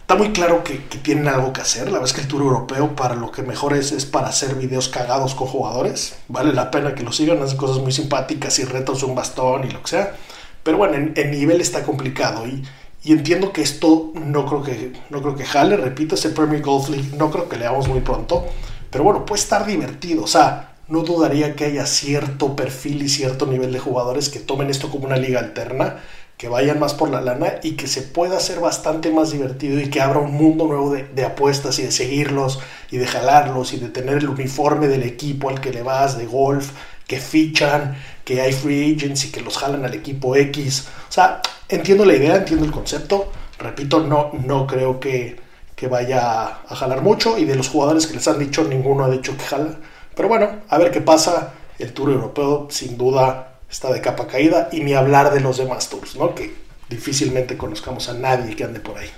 [0.07, 1.87] Está muy claro que, tienen algo que hacer.
[1.87, 4.55] La verdad es que el Tour Europeo para lo que mejor es es para hacer
[4.55, 6.15] videos cagados con jugadores.
[6.29, 9.69] Vale la pena que lo sigan, hacen cosas muy simpáticas y retos un bastón y
[9.69, 10.15] lo que sea.
[10.63, 12.63] Pero bueno, en, nivel está complicado y,
[13.03, 15.75] y, entiendo que esto no creo que, no creo que jale.
[15.75, 18.45] Repito, ese Premier Golf League no creo que le hagamos muy pronto.
[18.89, 20.23] Pero bueno, puede estar divertido.
[20.23, 24.69] O sea, no dudaría que haya cierto perfil y cierto nivel de jugadores que tomen
[24.69, 25.97] esto como una liga alterna
[26.37, 29.89] que vayan más por la lana y que se pueda hacer bastante más divertido y
[29.89, 32.59] que abra un mundo nuevo de, apuestas y de seguirlos
[32.91, 36.27] y de jalarlos y de tener el uniforme del equipo al que le vas de
[36.27, 36.71] golf,
[37.07, 40.87] que fichan, que hay free agents y que los jalan al equipo X.
[41.09, 43.31] O sea, entiendo la idea, entiendo el concepto.
[43.57, 45.39] Repito, no, no creo que,
[45.75, 49.09] que vaya a jalar mucho y de los jugadores que les han dicho, ninguno ha
[49.09, 49.79] dicho que jala.
[50.17, 51.53] Pero bueno, a ver qué pasa.
[51.77, 55.89] El Tour Europeo sin duda está de capa caída y ni hablar de los demás
[55.89, 56.33] tours, ¿no?
[56.33, 56.53] Que
[56.89, 59.11] difícilmente conozcamos a nadie que ande por ahí.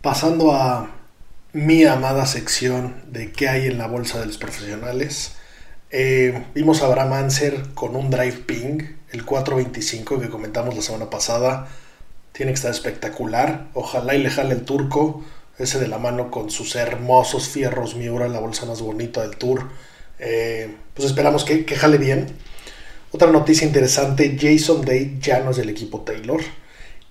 [0.00, 0.90] Pasando a
[1.52, 5.36] mi amada sección de qué hay en la bolsa de los profesionales.
[5.90, 11.10] Eh, vimos a Abraham Anser con un drive ping, el 425 que comentamos la semana
[11.10, 11.68] pasada.
[12.32, 13.66] Tiene que estar espectacular.
[13.74, 15.22] Ojalá y le jale el turco,
[15.58, 19.68] ese de la mano con sus hermosos fierros Miura, la bolsa más bonita del tour.
[20.18, 22.26] Eh, pues esperamos que, que jale bien.
[23.10, 26.40] Otra noticia interesante, Jason Day ya no es del equipo Taylor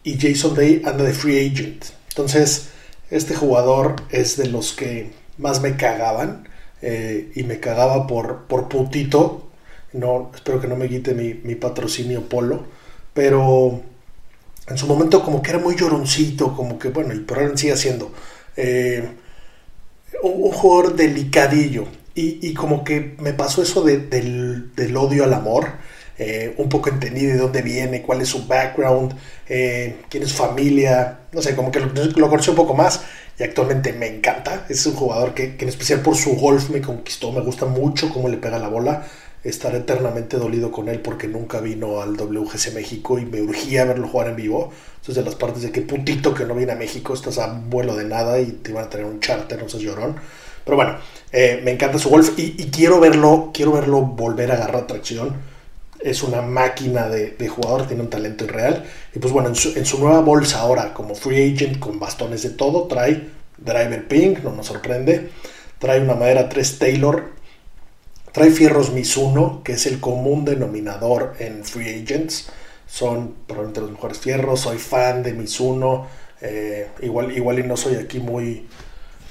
[0.03, 1.85] y Jason Day anda de free agent.
[2.09, 2.69] Entonces,
[3.09, 6.47] este jugador es de los que más me cagaban
[6.81, 9.49] eh, y me cagaba por, por putito.
[9.93, 12.65] No, espero que no me quite mi, patrocinio Polo,
[13.13, 13.81] pero
[14.67, 18.11] en su momento como que era muy lloroncito, como que bueno, y probablemente sigue siendo
[18.57, 19.07] eh,
[20.21, 21.85] un, jugador delicadillo.
[22.15, 25.67] Y, como que me pasó eso del, odio al amor,
[26.17, 29.15] eh, un poco entendí de dónde viene, cuál es su background,
[29.47, 33.01] eh, quién es su familia, no sé, como que lo, lo, un poco más
[33.37, 34.65] y actualmente me encanta.
[34.67, 38.09] Es un jugador que, que en especial por su golf me conquistó, me gusta mucho
[38.11, 39.05] cómo le pega la bola
[39.49, 44.07] estaré eternamente dolido con él porque nunca vino al WGC México y me urgía verlo
[44.07, 44.71] jugar en vivo.
[44.95, 47.95] Entonces, de las partes de que putito que no viene a México, estás a vuelo
[47.95, 50.15] de nada y te van a tener un charter, no seas llorón.
[50.65, 50.97] Pero bueno,
[51.31, 55.35] eh, me encanta su golf y, quiero verlo, quiero verlo volver a agarrar tracción.
[55.99, 58.83] Es una máquina de, jugador, tiene un talento irreal.
[59.15, 62.83] Y pues bueno, en su, nueva bolsa ahora, como free agent, con bastones de todo,
[62.83, 65.29] trae driver pink, no nos sorprende.
[65.79, 67.36] Trae una madera 3 Taylor
[68.37, 72.49] Trae fierros Mizuno, que es el común denominador en free agents.
[72.85, 74.59] Son probablemente los mejores fierros.
[74.59, 76.05] Soy fan de Mizuno.
[76.39, 78.67] Eh, igual, igual y no soy aquí muy,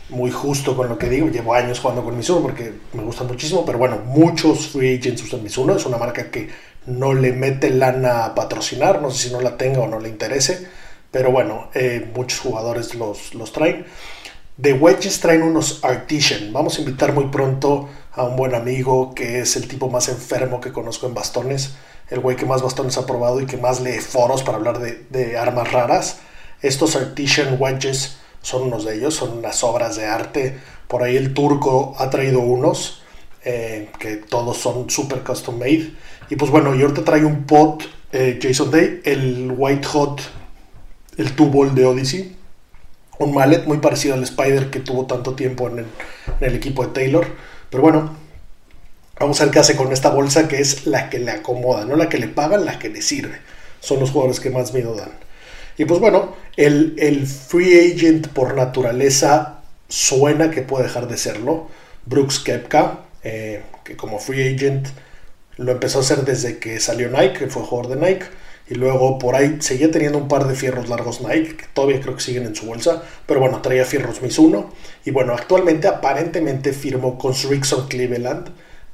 [0.08, 1.28] muy justo con lo que digo.
[1.28, 3.64] Llevo años jugando con Mizuno porque me gusta muchísimo.
[3.64, 5.76] Pero bueno, muchos free agents usan Mizuno.
[5.76, 6.48] Es una marca que
[6.86, 9.00] no le mete lana a patrocinar.
[9.00, 10.66] No sé si no la tenga o no le interese.
[11.12, 13.86] Pero bueno, eh, muchos jugadores los, los traen.
[14.56, 16.52] De wedges traen unos Artisan.
[16.52, 20.60] Vamos a invitar muy pronto a un buen amigo que es el tipo más enfermo
[20.60, 21.74] que conozco en bastones,
[22.08, 25.36] el güey que más bastones ha probado y que más lee foros para hablar de,
[25.38, 26.18] armas raras.
[26.62, 30.58] Estos Artisan Wedges son unos de ellos, son unas obras de arte.
[30.88, 33.02] Por ahí el turco ha traído unos,
[33.44, 35.92] eh, que todos son super custom made.
[36.30, 40.22] Y pues bueno, y ahorita trae un pot eh, Jason Day, el White Hot,
[41.18, 42.34] el tubo de Odyssey.
[43.18, 45.86] Un mallet muy parecido al Spider que tuvo tanto tiempo en
[46.40, 47.26] el equipo de Taylor
[47.76, 48.16] pero bueno,
[49.20, 51.94] vamos a ver qué hace con esta bolsa que es la que le acomoda, no
[51.94, 53.38] la que le pagan, la que le sirve.
[53.80, 55.10] Son los jugadores que más miedo dan.
[55.76, 61.68] Y pues bueno, el, free agent por naturaleza suena que puede dejar de serlo.
[62.06, 64.88] Brooks Kepka, eh, que como free agent
[65.58, 68.24] lo empezó a hacer desde que salió Nike, que fue jugador de Nike
[68.68, 72.16] y luego por ahí seguía teniendo un par de fierros largos Nike, que todavía creo
[72.16, 74.72] que siguen en su bolsa, pero bueno, traía fierros Mizuno.
[75.04, 78.48] Y bueno, actualmente aparentemente firmó con Rickson Cleveland,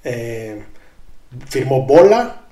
[0.05, 0.63] eh,
[1.49, 2.43] firmó bola,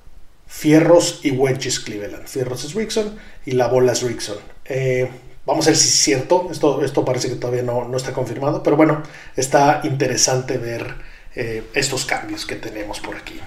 [0.47, 2.27] fierros y wedges Cleveland.
[2.27, 4.39] Fierros es Rickson y la bola es Rickson.
[4.65, 5.09] Eh,
[5.45, 8.63] vamos a ver si es cierto, esto, esto parece que todavía no, no está confirmado,
[8.63, 9.03] pero bueno,
[9.37, 10.95] está interesante ver
[11.35, 13.39] eh, estos cambios que tenemos por aquí.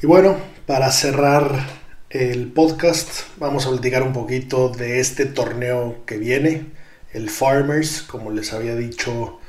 [0.00, 0.36] Y bueno,
[0.68, 1.66] para cerrar
[2.10, 6.66] el podcast, vamos a platicar un poquito de este torneo que viene,
[7.14, 8.02] el Farmers.
[8.02, 9.40] Como les había dicho,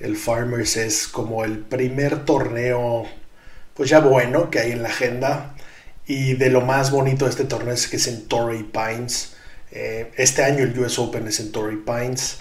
[0.00, 3.04] el Farmers es como el primer torneo,
[3.74, 5.54] pues ya bueno, que hay en la agenda.
[6.06, 9.34] Y de lo más bonito de este torneo es que es en Torrey Pines.
[9.72, 12.38] Eh, este año el US Open es en Torrey Pines.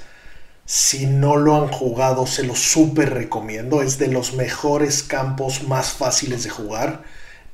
[0.63, 3.81] Si no lo han jugado, se lo súper recomiendo.
[3.81, 7.03] Es de los mejores campos más fáciles de jugar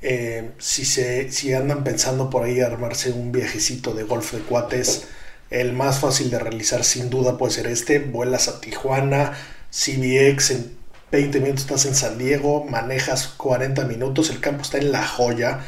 [0.01, 5.07] eh, si, se, si andan pensando por ahí armarse un viajecito de golf de cuates,
[5.49, 7.99] el más fácil de realizar sin duda puede ser este.
[7.99, 9.38] Vuelas a Tijuana,
[9.71, 10.77] CBX, en
[11.12, 15.62] 20 minutos estás en San Diego, manejas 40 minutos, el campo está en La Joya.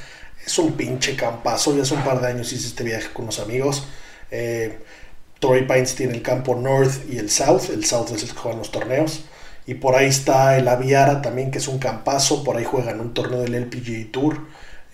[0.45, 3.39] Es un pinche campazo, ya hace un par de años hice este viaje con unos
[3.39, 3.85] amigos.
[4.31, 4.79] Eh,
[5.39, 8.59] Torrey Pines tiene el campo North y el South, el South es el que juegan
[8.59, 9.21] los torneos.
[9.69, 12.43] Y por ahí está el Aviara también, que es un campazo.
[12.43, 14.39] Por ahí juegan un torneo del LPGA Tour.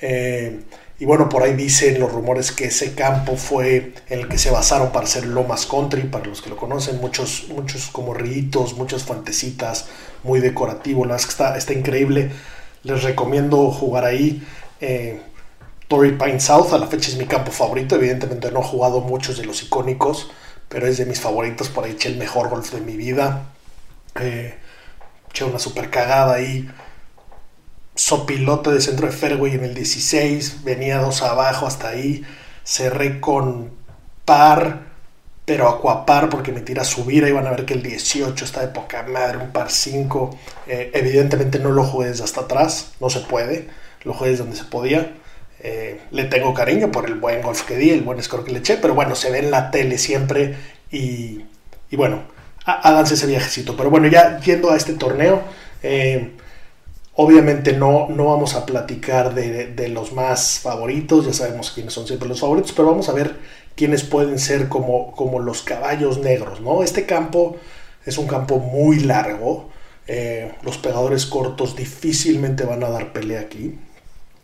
[0.01, 0.63] Eh,
[0.99, 4.51] y bueno, por ahí dicen los rumores que ese campo fue en el que se
[4.51, 9.03] basaron para hacer Lomas Country, para los que lo conocen, muchos, muchos como ritos, muchas
[9.03, 9.85] fantesitas,
[10.23, 12.31] muy decorativo, la está, está increíble.
[12.83, 14.45] Les recomiendo jugar ahí.
[14.81, 15.21] Eh,
[15.87, 19.37] Torrey Pine South, a la fecha es mi campo favorito, evidentemente no he jugado muchos
[19.37, 20.31] de los icónicos,
[20.67, 23.45] pero es de mis favoritos, por ahí eché el mejor golf de mi vida.
[24.19, 24.55] Eh,
[25.43, 26.69] una super cagada ahí.
[27.95, 30.63] Sopilote de centro de fairway en el 16.
[30.63, 32.23] Venía dos abajo hasta ahí.
[32.63, 33.71] Cerré con
[34.23, 34.83] par,
[35.45, 37.25] pero acuapar porque me tira a subir.
[37.25, 40.37] Ahí van a ver que el 18 está de poca madre, un par 5.
[40.67, 43.67] Eh, evidentemente no lo jugué desde hasta atrás, no se puede.
[44.03, 45.13] Lo jugué desde donde se podía.
[45.59, 48.59] Eh, le tengo cariño por el buen golf que di, el buen score que le
[48.59, 50.55] eché, pero bueno, se ve en la tele siempre
[50.91, 51.45] y,
[51.89, 52.23] y bueno,
[52.65, 53.75] háganse ese viajecito.
[53.77, 55.41] Pero bueno, ya yendo a este torneo,
[55.83, 56.31] eh,
[57.13, 62.27] obviamente no, no vamos a platicar de, los más favoritos, ya sabemos quiénes son siempre
[62.27, 63.35] los favoritos, pero vamos a ver
[63.75, 66.83] quiénes pueden ser como, como los caballos negros, ¿no?
[66.83, 67.57] Este campo
[68.05, 69.69] es un campo muy largo,
[70.07, 73.75] eh, los pegadores cortos difícilmente van a dar pelea aquí.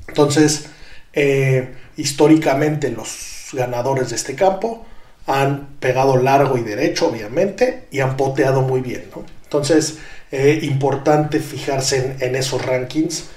[0.07, 0.65] Entonces,
[1.13, 4.85] Eh, históricamente los ganadores de este campo
[5.27, 9.05] han pegado largo y derecho, obviamente, y han poteado muy bien.
[9.43, 9.99] Entonces,
[10.31, 13.29] eh, importante fijarse en, esos rankings.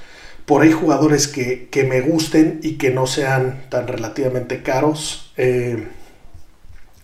[0.47, 5.32] Por ahí jugadores que, me gusten y que no sean tan relativamente caros.
[5.37, 5.89] Eh,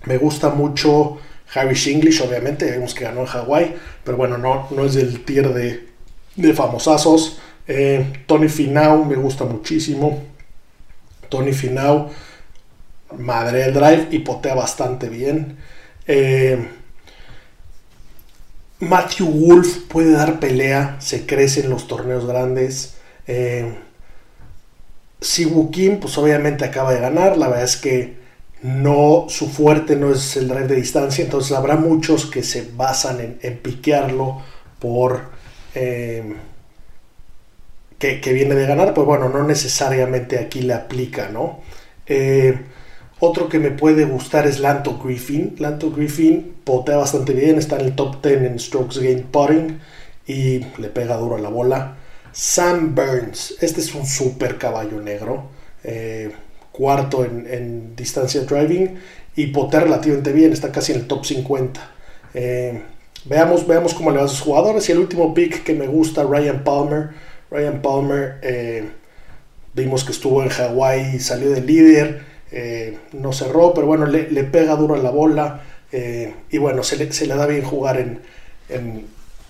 [0.05, 1.18] me gusta mucho
[1.55, 3.74] Harry English, obviamente, vemos que ganó en Hawái,
[4.05, 5.89] pero bueno, no, no es del tier de,
[6.37, 7.41] de famosazos.
[7.66, 10.24] Eh, Tony Finau me gusta muchísimo.
[11.28, 12.11] Tony Finau,
[13.19, 15.59] madre del drive y potea bastante bien.
[16.07, 16.69] Eh,
[18.81, 22.95] Matthew Wolf puede dar pelea, se crece en los torneos grandes.
[23.27, 23.75] Eh,
[25.21, 27.37] Siwoo Kim, pues obviamente acaba de ganar.
[27.37, 28.21] La verdad es que
[28.63, 33.39] no, su fuerte no es el drive de distancia, entonces habrá muchos que se basan
[33.41, 34.43] en, piquearlo
[34.79, 35.31] por
[35.75, 36.35] eh,
[37.99, 41.61] que, viene de ganar, pues bueno, no necesariamente aquí le aplica, ¿no?
[42.07, 42.59] Eh,
[43.21, 45.55] otro que me puede gustar es Lanto Griffin.
[45.59, 49.79] Lanto Griffin potea bastante bien, está en el top 10 en strokes gained putting
[50.27, 51.97] y le pega duro a la bola.
[52.33, 55.51] Sam Burns, este es un super caballo negro,
[55.85, 56.33] eh,
[56.73, 58.99] cuarto en, distancia driving
[59.37, 61.91] y potea relativamente bien, está casi en el top 50.
[62.33, 62.81] Eh,
[63.27, 64.89] veamos, veamos cómo le va a sus jugadores.
[64.89, 67.11] Y el último pick que me gusta, Ryan Palmer.
[67.51, 68.89] Ryan Palmer, eh,
[69.75, 74.77] vimos que estuvo en Hawái, salió de líder eh, no cerró, pero bueno, le, pega
[74.77, 78.21] duro a la bola eh, y bueno, se le, da bien jugar en,
[78.69, 79.07] en,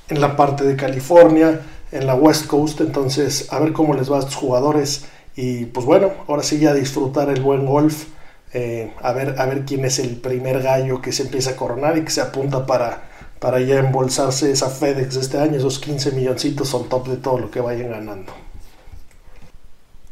[0.09, 1.61] en, la parte de California,
[1.93, 5.87] en la West Coast, entonces a ver cómo les va a estos jugadores y pues
[5.87, 8.05] bueno, ahora sí ya disfrutar el buen golf,
[8.53, 11.97] eh, a, ver, a ver quién es el primer gallo que se empieza a coronar
[11.97, 13.05] y que se apunta para,
[13.39, 17.51] para ya embolsarse esa FedEx este año, esos 15 milloncitos son top de todo lo
[17.51, 18.33] que vayan ganando.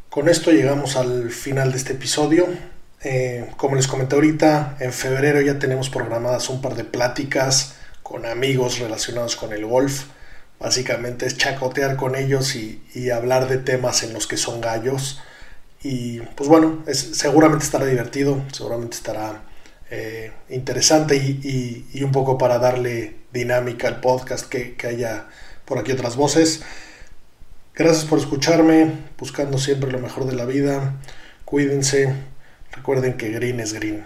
[0.09, 2.47] Con esto llegamos al final de este episodio.
[3.03, 8.26] Eh, como les comenté ahorita, en febrero ya tenemos programadas un par de pláticas con
[8.26, 10.07] amigos relacionados con el golf.
[10.59, 15.20] Básicamente es chacotear con ellos y, hablar de temas en los que son gallos.
[15.82, 19.42] Y pues bueno, seguramente estará divertido, seguramente estará
[19.90, 25.26] eh, interesante y, un poco para darle dinámica al podcast que haya
[25.64, 26.62] por aquí otras voces.
[27.74, 30.96] Gracias por escucharme, buscando siempre lo mejor de la vida.
[31.44, 32.38] Cuídense.
[32.78, 34.04] Recuerden que green es green.